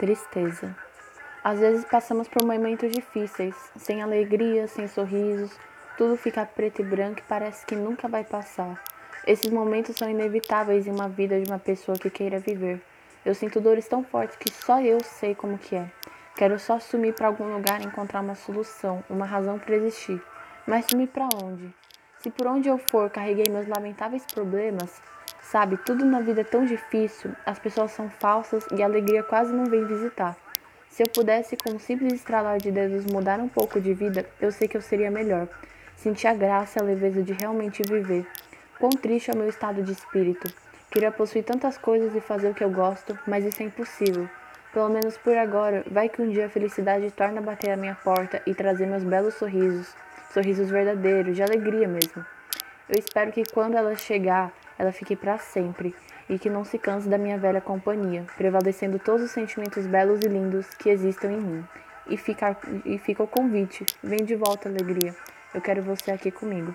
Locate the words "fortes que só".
14.02-14.80